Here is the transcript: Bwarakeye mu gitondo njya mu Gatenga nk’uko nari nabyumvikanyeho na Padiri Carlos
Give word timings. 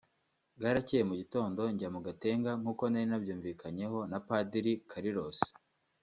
Bwarakeye 0.57 1.03
mu 1.09 1.15
gitondo 1.21 1.61
njya 1.73 1.87
mu 1.95 1.99
Gatenga 2.07 2.51
nk’uko 2.59 2.83
nari 2.87 3.07
nabyumvikanyeho 3.11 3.99
na 4.11 4.19
Padiri 4.27 4.73
Carlos 4.91 5.39